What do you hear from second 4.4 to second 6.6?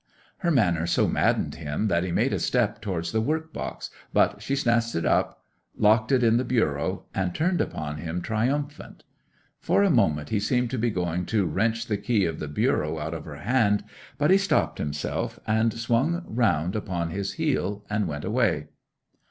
she snatched it up, locked it in the